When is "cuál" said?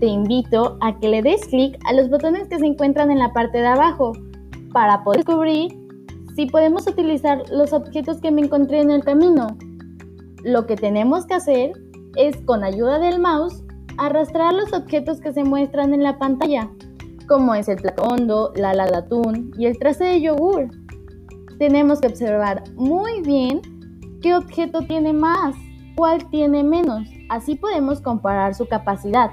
25.94-26.28